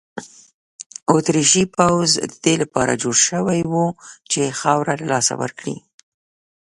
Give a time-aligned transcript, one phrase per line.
[1.11, 3.85] اتریشي پوځ د دې لپاره جوړ شوی وو
[4.31, 5.75] چې خاوره له لاسه ورکړي.